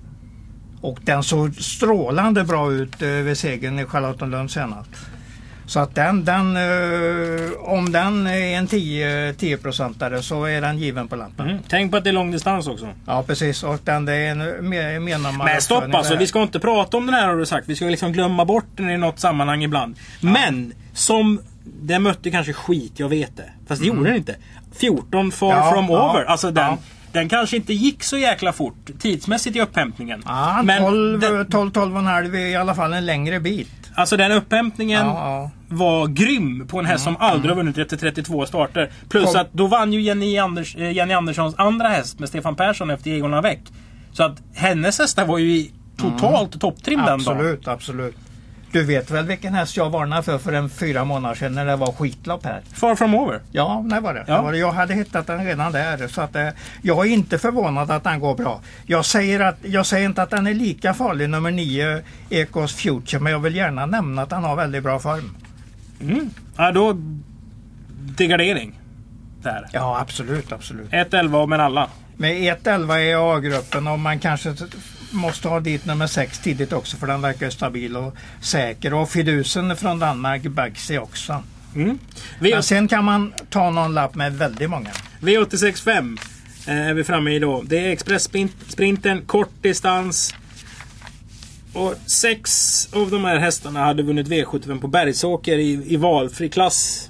[0.81, 4.89] Och den såg strålande bra ut eh, vid segern i Charlottenlund senast.
[5.65, 11.07] Så att den, den eh, om den är en 10, 10-procentare så är den given
[11.07, 11.49] på lampan.
[11.49, 11.61] Mm.
[11.69, 12.87] Tänk på att det är långdistans också.
[13.05, 16.59] Ja precis och den det är en me- menar Men stopp alltså, vi ska inte
[16.59, 17.67] prata om den här har du sagt.
[17.69, 19.95] Vi ska liksom glömma bort den i något sammanhang ibland.
[20.21, 23.49] Men som den mötte kanske skit, jag vet det.
[23.67, 24.35] Fast det gjorde den inte.
[24.75, 26.23] 14 far Ja, from ja, over.
[26.25, 26.77] Alltså den, ja.
[27.11, 30.21] Den kanske inte gick så jäkla fort tidsmässigt i upphämtningen.
[30.25, 33.39] Ja, Men 12, den, 12, 12 och en halv är i alla fall en längre
[33.39, 33.69] bit.
[33.95, 35.51] alltså den upphämtningen Ja, ja.
[35.75, 38.91] var grym på en häst som aldrig har vunnit efter 32 starter.
[39.09, 42.55] Plus Kom- att då vann ju Jenny, Anders, eh, Jenny Anderssons andra häst med Stefan
[42.55, 43.59] Persson efter Egon Lavec.
[44.11, 47.19] Så att hennes hästar var ju i totalt topptrim den dagen.
[47.37, 48.15] Absolut, absolut.
[48.71, 51.75] Du vet väl vilken häst jag varnade för för en fyra månader sedan när det
[51.75, 52.61] var skitlopp här?
[52.73, 53.41] Far from over.
[53.51, 54.23] Ja, när var det?
[54.27, 54.35] Ja.
[54.35, 54.57] det var det.
[54.57, 56.07] Jag hade hittat den redan där.
[56.07, 56.49] Så att, eh,
[56.81, 58.61] jag är inte förvånad att den går bra.
[58.85, 63.19] Jag säger, att, jag säger inte att den är lika farlig, nummer 9, Ecos Future,
[63.19, 65.35] men jag vill gärna nämna att den har väldigt bra form.
[66.01, 66.29] Mm.
[66.57, 66.97] Ja, då...
[68.17, 68.79] Degradering.
[69.43, 69.67] Där.
[69.71, 70.91] Ja, absolut, absolut.
[70.91, 71.89] 1-11 men alla.
[72.17, 74.55] Med 1-11 är A-gruppen och man kanske
[75.11, 78.93] måste ha dit nummer 6 tidigt också för den verkar stabil och säker.
[78.93, 81.43] Och fidusen från Danmark, Bagsi också.
[81.75, 81.99] Mm.
[82.39, 84.89] V- Men sen kan man ta någon lapp med väldigt många.
[85.21, 86.19] V865
[86.67, 87.61] eh, är vi framme i då.
[87.67, 90.33] Det är Express-sprinten, kort distans.
[91.73, 92.49] Och sex
[92.93, 97.09] av de här hästarna hade vunnit V75 på Bergsåker i, i valfri klass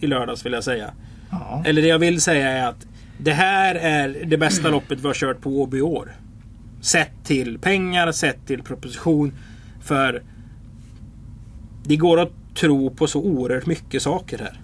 [0.00, 0.90] i lördags vill jag säga.
[1.30, 1.62] Ja.
[1.66, 2.86] Eller det jag vill säga är att
[3.18, 6.12] det här är det bästa loppet vi har kört på Åby år.
[6.82, 9.32] Sett till pengar, sett till proposition.
[9.82, 10.22] För
[11.84, 14.60] det går att tro på så oerhört mycket saker här.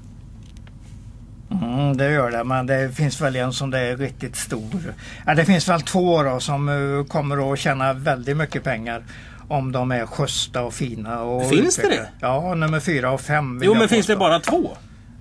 [1.51, 4.95] Mm, det gör det, men det finns väl en som det är riktigt stor.
[5.27, 9.05] Ja, det finns väl två då som eh, kommer att tjäna väldigt mycket pengar.
[9.49, 11.23] Om de är schyssta och fina.
[11.23, 12.11] Och Finns det utvecklade.
[12.21, 12.27] det?
[12.27, 13.61] Ja, nummer fyra och fem.
[13.65, 14.71] Jo men finns det bara två?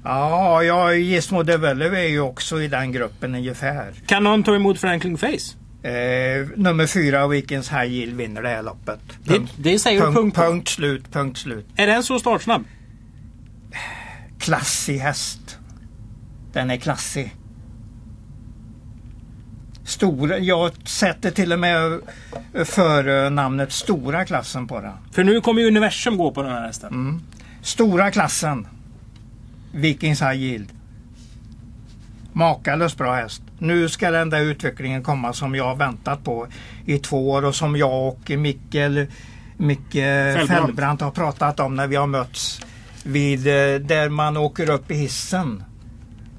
[0.04, 3.94] Ja, ja Gizmo Developer är ju också i den gruppen ungefär.
[4.06, 5.56] Kan någon ta emot Franklin Face?
[5.84, 9.00] Eh, nummer fyra, Weekends High Yield, vinner det här loppet.
[9.24, 11.66] Det, det säger punkt, punkt, punkt, punkt slut, punkt slut.
[11.76, 12.63] Är den så startsnabb?
[14.40, 15.58] Klassig häst.
[16.54, 17.36] Den är klassig.
[19.86, 22.00] Stor, jag sätter till och med
[22.66, 24.94] för namnet Stora klassen på den.
[25.12, 26.90] För nu kommer ju universum gå på den här hästen.
[26.94, 27.22] Mm.
[27.62, 28.68] Stora klassen.
[29.72, 30.77] Vikings High Yield.
[32.38, 33.41] Makalöst bra häst.
[33.60, 36.47] Nu ska den där utvecklingen komma som jag har väntat på
[36.86, 39.08] i två år och som jag och Mikkel,
[39.58, 40.04] Micke
[40.47, 42.62] Fällbrant har pratat om när vi har mötts
[43.04, 45.63] vid eh, där man åker upp i hissen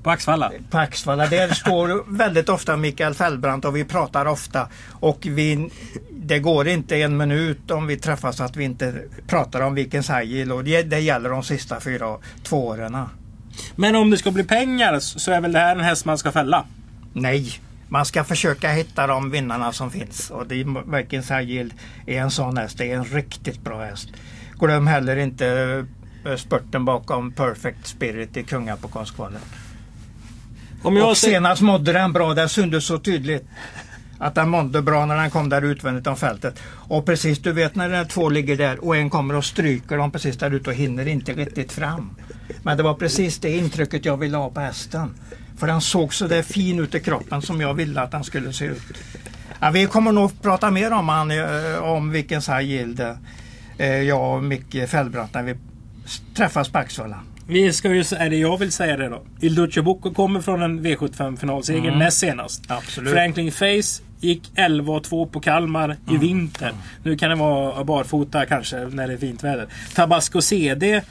[0.03, 0.53] På Axvalla.
[0.71, 1.27] på Axvalla.
[1.27, 4.69] Där står väldigt ofta Mikael Fällbrant och vi pratar ofta.
[4.91, 5.71] Och vi,
[6.11, 8.95] det går inte en minut om vi träffas att vi inte
[9.27, 12.97] pratar om Vikens High och det, det gäller de sista fyra, två åren.
[13.77, 16.33] Men om det ska bli pengar så är väl det här en häst man ska
[16.33, 16.65] fälla?
[17.13, 20.31] Nej, man ska försöka hitta de vinnarna som finns.
[20.31, 21.67] Och det är Vikens High
[22.07, 22.79] är en sån häst.
[22.79, 24.09] Det är en riktigt bra häst.
[24.59, 25.47] Glöm heller inte
[26.25, 29.43] eh, spurten bakom Perfect Spirit i Kungapokalskvalet.
[30.83, 32.35] Om jag Och senast mådde den bra.
[32.35, 33.47] Det syntes så tydligt.
[34.19, 36.61] Att den mådde bra när den kom där utvändigt om fältet.
[36.71, 40.37] Och precis, du vet när två ligger där och en kommer och stryker dem precis
[40.37, 42.11] där ute och hinner inte riktigt fram.
[42.63, 45.15] Men det var precis det intrycket jag ville ha på hästen.
[45.59, 48.53] För den såg så där fin ut i kroppen som jag ville att den skulle
[48.53, 48.83] se ut.
[49.61, 53.01] Ja, vi kommer nog prata mer om, han, eh, om vilken Yield
[53.79, 55.55] eh, jag och Micke Fällbrant när vi
[56.35, 57.21] träffas på Axvalla.
[57.47, 59.23] Vi ska ju, det jag vill säga det då.
[59.41, 61.99] Il Duce Bocco kommer från en V75 finalseger Mm.
[61.99, 62.65] näst senast.
[62.69, 63.13] Absolut.
[63.13, 66.21] Franklin Face gick 11 och 2 på Kalmar i Mm.
[66.21, 66.73] vinter.
[67.03, 69.67] Nu kan det vara barfota kanske när det är fint väder.
[69.95, 71.03] Tabasco CD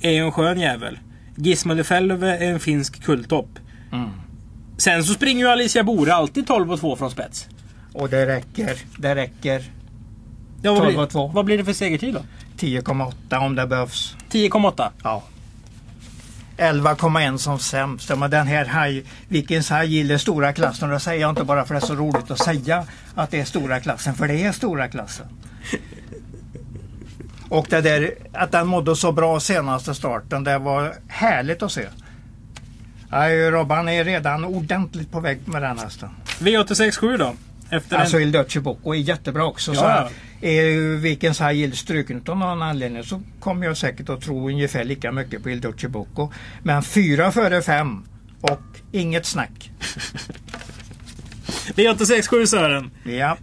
[0.00, 0.98] är ju en skön jävel.
[1.84, 3.48] Fellove är en finsk kulttopp.
[3.92, 4.08] Mm.
[4.78, 7.48] Sen så springer ju Alicia Bore alltid 12 och 2 från spets.
[7.92, 8.76] Och det räcker.
[8.98, 9.62] Det räcker.
[10.62, 11.26] Ja, vad, 12 blir, och 2.
[11.34, 12.20] vad blir det för segertid då?
[12.58, 14.16] 10,8 om det behövs.
[14.30, 14.90] 10,8.
[15.02, 15.22] Ja.
[16.56, 18.16] 11,1 som sämst.
[18.16, 20.88] Men den här haj, Vikings haj gillar stora klassen.
[20.88, 23.30] Och det säger jag inte bara för att det är så roligt att säga att
[23.30, 24.14] det är stora klassen.
[24.14, 25.26] För det är stora klassen.
[27.48, 30.44] Och det där att den mådde så bra senaste starten.
[30.44, 31.86] Det var härligt att se.
[33.08, 36.08] Nej, Robban är redan ordentligt på väg med den hästen.
[36.38, 37.34] V867 då?
[37.74, 38.22] Efter Alltså en...
[38.22, 39.74] Il Duce Bocco är jättebra också.
[39.74, 43.76] Ja, Så att är ju Vikens High Yield struken av någon anledning så kommer jag
[43.76, 46.30] säkert att tro ungefär lika mycket på Il Duce Bocco.
[46.62, 48.04] Men fyra före fem
[48.40, 48.60] och
[48.92, 49.70] inget snack.
[51.74, 52.90] V867 Sören.
[53.04, 53.36] Ja,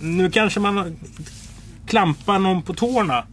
[0.00, 0.96] Nu kanske man
[1.86, 3.26] klampar någon på tårna.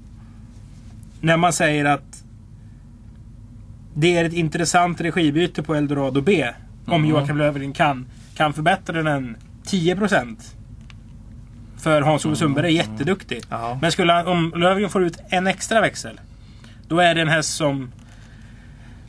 [1.22, 2.24] när man säger att
[3.94, 6.48] det är ett intressant regibyte på Eldorado B.
[6.88, 7.10] Om Mm.
[7.10, 10.38] Joakim Löfgren kan, kan förbättra den 10%.
[11.78, 13.36] För Hans-Ove Sundberg är jätteduktig.
[13.38, 13.48] Mm.
[13.62, 13.78] Ja.
[13.82, 16.20] Men skulle han, om Löfgren får ut en extra växel.
[16.88, 17.92] Då är det en häst som...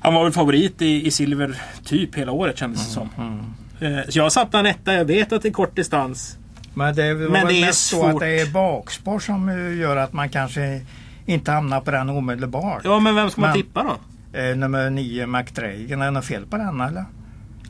[0.01, 3.09] Han var väl favorit i, i silver typ hela året kändes det som.
[3.19, 3.99] Mm.
[3.99, 4.95] Eh, Så jag satte han etta.
[4.95, 6.39] Jag vet att det är kort distans.
[6.75, 8.21] Men det var Men det är mest så att svårt.
[8.21, 10.81] det är bakspår som gör att man kanske
[11.27, 12.81] inte hamnar på den omedelbart.
[12.85, 14.39] Ja, men vem ska man Men- tippa då?
[14.39, 17.05] Eh, nummer 9 McDragan, är det något fel på den eller?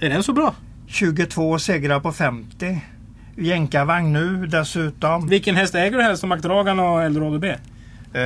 [0.00, 0.54] Är den så bra?
[0.86, 2.80] 22 segrar på 50.
[3.36, 5.28] Jänkarvagn nu dessutom.
[5.28, 6.24] Vilken häst äger du helst?
[6.24, 7.54] McDragan och Eldorado B?
[8.14, 8.22] Eh,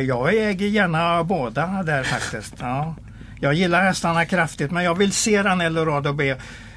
[0.00, 2.54] jag äger gärna båda där faktiskt.
[2.60, 2.94] Ja.
[3.40, 6.34] Jag gillar hästarna kraftigt men jag vill se den Eldorado B.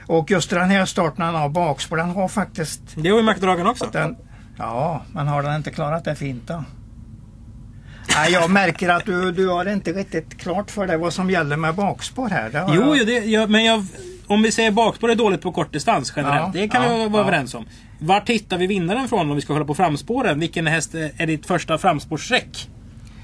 [0.08, 3.68] Och just den här starten han har bakspår, den har faktiskt Det har ju McDragan
[3.68, 3.90] också.
[3.92, 4.16] den...
[4.58, 6.64] Ja, men har den inte klarat det fint då?
[8.16, 11.58] Nej, jag märker att du, du har inte riktigt klart för dig vad som gäller
[11.58, 12.66] med bakspår här.
[12.74, 13.08] Jo, jag...
[13.08, 13.86] det, ja, men jag,
[14.28, 16.56] om vi säger bakspår är dåligt på kort distans generellt.
[16.56, 17.28] Ja, det kan vi ja, vara ja.
[17.28, 17.66] överens om.
[18.00, 20.40] Vart hittar vi vinnaren från om vi ska hålla på framspåren?
[20.40, 22.70] Vilken häst är ditt första framspårssträck?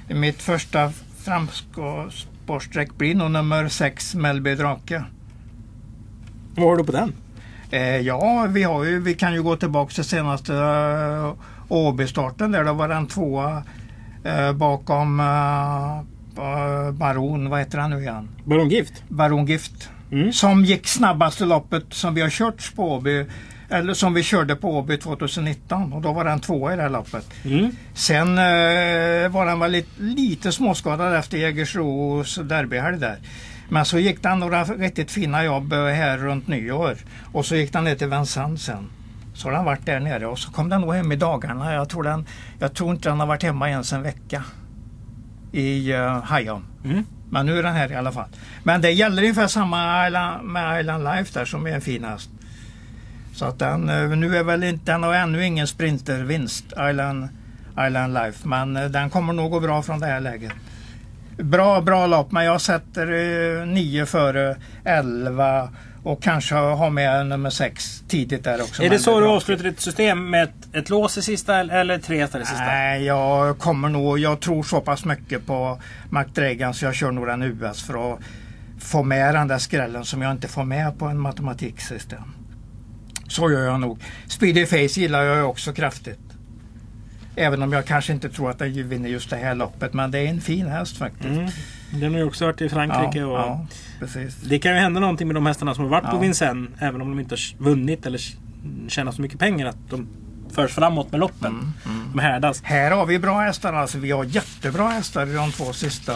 [0.07, 0.91] Mitt första
[1.23, 5.03] framspårsträck blir nog nummer 6 Melby Drake.
[6.55, 7.13] Vad har du på den?
[7.71, 11.33] Eh, ja, vi, har ju, vi kan ju gå tillbaka till senaste uh,
[11.69, 12.63] Åby-starten där.
[12.63, 13.63] Då var den tvåa
[14.23, 18.29] eh, bakom uh, Baron, vad heter han nu igen?
[18.43, 19.03] Baron Gift?
[19.09, 19.89] Baron Gift.
[20.13, 20.34] Mm.
[20.34, 23.26] Som gick snabbaste loppet som vi har kört på Åby.
[23.69, 26.89] Eller som vi körde på Åby 2019 och då var den tvåa i det här
[26.89, 27.34] loppet.
[27.45, 27.71] Mm.
[27.93, 33.17] Sen eh, var den väl lite, lite småskadad efter Jägersros derbyhelg där.
[33.69, 36.97] Men så gick den några riktigt fina jobb eh, här runt nyår.
[37.32, 38.89] Och så gick den ner till Vincennes sen.
[39.34, 41.73] Så har den varit där nere och så kom den nog hem i dagarna.
[41.73, 42.26] Jag tror, den,
[42.60, 44.43] jag tror inte den har varit hemma ens en vecka.
[45.52, 46.65] I uh, Hajom.
[46.86, 47.06] Mm.
[47.33, 48.29] Men nu är den här i alla fall.
[48.63, 52.29] Men det gäller ungefär samma Island, med Island Life där som är en fin häst.
[53.35, 57.27] Så att den, eh, nu är väl inte, den har ännu ingen sprintervinst, Island,
[57.87, 58.47] Island Life.
[58.47, 60.51] Men eh, den kommer nog gå bra från det här läget.
[61.37, 65.69] Bra, bra lopp, men jag sätter eh, nio före 11
[66.03, 68.83] och kanske ha med nummer 6 tidigt där också.
[68.83, 72.19] Är det så du avslutar ditt system med ett, ett lås i sista eller tre
[72.19, 72.65] hästar i sista?
[72.65, 77.27] Nej, jag kommer nog, jag tror så pass mycket på McDragan så jag kör nog
[77.27, 78.19] den US för att
[78.79, 82.23] få med den där skrällen som jag inte får med på en matematiksystem.
[83.27, 83.99] Så gör jag nog.
[84.27, 86.32] Speedy Face gillar jag också kraftigt.
[87.35, 89.93] Även om jag kanske inte tror att den vinner just det här loppet.
[89.93, 91.25] Men det är en fin häst faktiskt.
[91.25, 91.49] Mm.
[91.91, 93.23] Den har ju också varit i Frankrike.
[93.23, 93.67] och ja,
[93.99, 94.35] precis.
[94.35, 96.19] Det kan ju hända någonting med de hästarna som har varit på Ja.
[96.19, 96.69] Vincennes.
[96.79, 98.19] Även om de inte har vunnit eller
[98.87, 99.65] tjänar så mycket pengar.
[99.67, 100.07] Att de
[100.51, 101.73] förs framåt med loppen.
[101.85, 102.63] Mm, De härdas.
[102.63, 103.97] Här har vi bra hästar alltså.
[103.97, 106.13] Vi har jättebra hästar i de två sista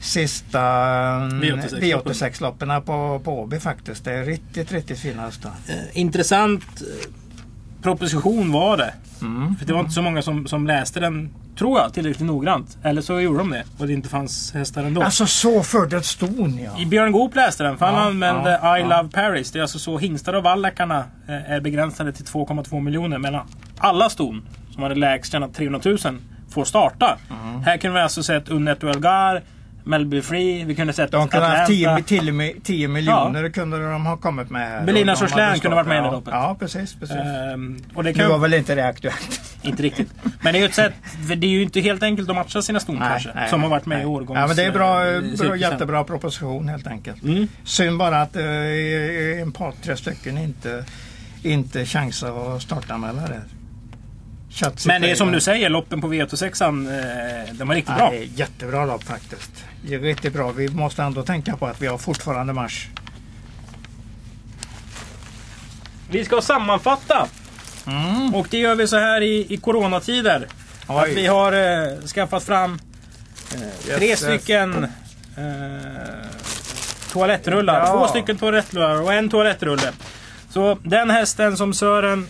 [0.00, 4.04] sista mm, V86 V86-loppen på, på Åby faktiskt.
[4.04, 5.52] Det är riktigt, riktigt fina hästar.
[5.68, 7.10] Eh, intressant eh,
[7.82, 8.94] proposition var det.
[9.22, 9.56] Mm.
[9.56, 12.78] För det var inte så många som, som läste den, tror jag, tillräckligt noggrant.
[12.82, 15.02] Eller så gjorde de det och det inte fanns hästar ändå.
[15.02, 16.80] Alltså så fördelt ston ja.
[16.80, 18.96] I Björn Goop läste den, för han Ja, använde ja, I ja.
[19.02, 19.52] Love Paris.
[19.52, 23.18] Det är alltså så hingstar och vallakarna eh, är begränsade till 2,2 miljoner.
[23.18, 23.46] Medan
[23.78, 24.42] alla ston
[24.74, 25.98] som hade lägst tjänat 300 000
[26.50, 27.18] får starta.
[27.30, 27.62] Mm.
[27.62, 29.42] Här kunde vi alltså sett Unnet och Elgar,
[29.90, 32.08] Melby Free, vi kunde sett De kunde ha haft 10, Atlanta.
[32.08, 34.84] till, med 10 miljoner kunde de ha kommit med här.
[34.84, 36.34] Belina de Sorslän kunde varit med i loppet.
[36.34, 36.94] Ja, precis.
[36.94, 37.16] precis.
[37.16, 39.40] Ehm, och det nu kan var väl inte det aktuellt.
[39.62, 40.08] Inte riktigt.
[40.42, 40.92] Men det är ju ett sätt,
[41.36, 43.30] det är ju inte helt enkelt att matcha sina ston kanske.
[43.50, 44.04] som har varit med nej.
[44.04, 44.38] i årgångs...
[44.38, 47.22] Ja, men det är bra, eh, bra jättebra proposition helt enkelt.
[47.22, 47.48] Mm.
[47.64, 48.44] Synd bara att eh,
[49.42, 50.84] en par, tre stycken inte,
[51.42, 53.59] inte chansar att starta med det
[54.86, 56.98] Men det är som du säger, loppen på V86an,
[57.48, 58.10] eh, de var riktigt bra.
[58.10, 59.64] det är jättebra lopp faktiskt.
[59.82, 60.50] Det är riktigt bra.
[60.50, 62.88] Vi måste ändå tänka på att vi har fortfarande mars.
[66.10, 67.28] Vi ska sammanfatta.
[67.86, 68.34] Mm.
[68.34, 70.46] Och det gör vi så här i, i coronatider.
[70.86, 72.78] Att vi har eh, skaffat fram
[73.96, 74.20] tre yes.
[74.20, 74.84] stycken
[75.36, 75.42] eh,
[77.12, 77.80] toalettrullar.
[77.80, 77.92] Ja.
[77.92, 79.92] Två stycken toalettrullar och en toalettrulle.
[80.50, 82.26] Så den hästen som Sören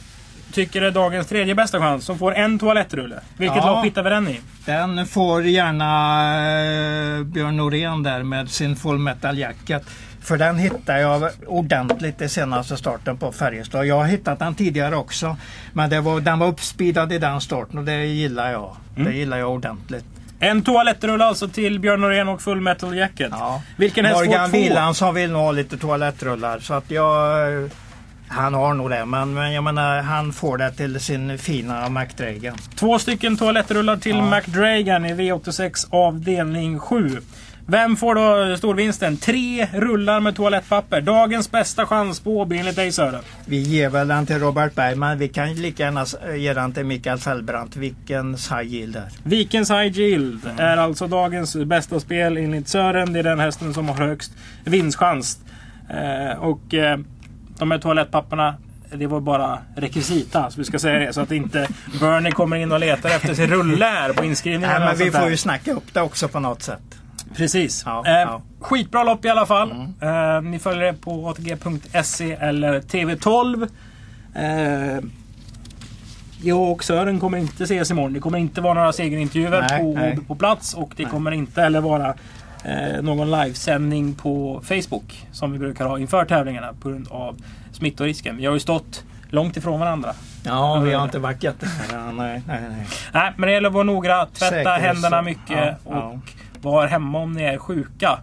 [0.53, 3.21] tycker är dagens tredje bästa chans, som får en toalettrulle.
[3.37, 3.75] Vilket Ja.
[3.75, 4.41] lopp hittar vi den i?
[4.65, 9.83] Den får gärna eh, Björn Norén där med sin Full Metal Jacket.
[10.23, 13.87] För den hittade jag ordentligt i senaste starten på Färjestad.
[13.87, 15.37] Jag har hittat den tidigare också.
[15.73, 18.77] Men det var, den var uppspeedad i den starten och det gillar jag.
[18.97, 19.09] Mm.
[19.13, 20.05] Det gillar jag ordentligt.
[20.43, 23.29] En toalettrulle alltså till Björn Norén och Full Metal Jacket.
[23.31, 23.63] Ja.
[23.77, 24.57] Vilken häst Morgan två?
[24.57, 26.59] Willandsson vill nog ha lite toalettrullar.
[26.59, 27.71] Så att jag,
[28.33, 32.57] Han har nog det, men, men jag menar han får det till sin fina McDragon.
[32.75, 34.31] Två stycken toalettrullar till Ja.
[34.37, 37.19] McDragan i V86 avdelning 7.
[37.66, 39.16] Vem får då storvinsten?
[39.16, 41.01] Tre rullar med toalettpapper.
[41.01, 43.21] Dagens bästa chans på Åby enligt dig Sören.
[43.47, 45.19] Vi ger väl den till Robert Bergman.
[45.19, 46.05] Vi kan lika gärna
[46.37, 47.77] ge den till Mikael Fellbrandt.
[47.77, 49.09] Vilken high yield där.
[49.23, 53.12] Vikens High Yield är alltså dagens bästa spel enligt Sören.
[53.12, 54.33] Det är den hästen som har högst
[54.64, 55.38] vinstchans.
[55.90, 56.99] Eh, och eh,
[57.61, 58.55] de här toalettpapperna
[58.92, 61.12] det var bara rekvisita, så vi ska säga det.
[61.12, 61.68] Så att inte
[62.01, 64.70] Bernie kommer in och letar efter sin rulle här på inskrivningen.
[64.70, 66.81] Nej, men vi får ju snacka upp det också på något sätt.
[67.37, 67.83] Precis.
[67.87, 68.29] Ja, eh, ja.
[68.29, 68.40] Mm.
[68.61, 69.70] Skitbra lopp i alla fall.
[70.01, 73.68] Eh, ni följer det på ATG.se eller TV12.
[74.35, 75.05] Eh,
[76.42, 78.12] jag och Sören kommer inte ses imorgon.
[78.12, 80.18] Det kommer inte vara några segerintervjuer Nej, på, nej.
[80.29, 82.14] på plats och det kommer inte heller vara
[82.64, 87.37] eh, någon livesändning på Facebook som vi brukar ha inför tävlingarna på grund av
[87.73, 88.37] smittorisken.
[88.37, 90.12] Vi har ju stått långt ifrån varandra.
[90.44, 92.12] Ja, vi har inte varit jättenära.
[92.12, 92.87] Nej, nej, nej.
[93.12, 94.27] Nej, men det gäller att vara noggrann.
[94.27, 96.01] Tvätta Säkerhets- händerna mycket ja, ja.
[96.03, 98.18] och var hemma om ni är sjuka.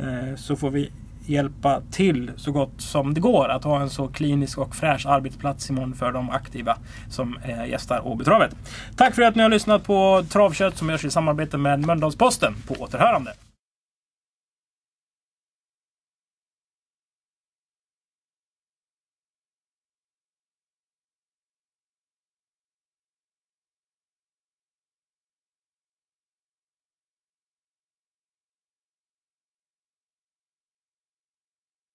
[0.00, 0.90] Eh, Så får vi
[1.26, 5.70] hjälpa till så gott som det går att ha en så klinisk och fräsch arbetsplats
[5.70, 6.76] imorgon för de aktiva
[7.10, 8.56] som eh, gästar Åbytravet.
[8.96, 12.54] Tack för att ni har lyssnat på Travkött som görs i samarbete med Mölndalsposten.
[12.68, 13.32] På återhörande.